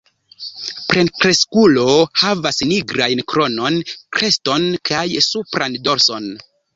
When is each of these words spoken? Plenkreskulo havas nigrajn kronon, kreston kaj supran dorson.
Plenkreskulo 0.91 1.83
havas 2.21 2.61
nigrajn 2.71 3.21
kronon, 3.33 3.77
kreston 4.19 4.65
kaj 4.91 5.03
supran 5.27 5.77
dorson. 5.89 6.27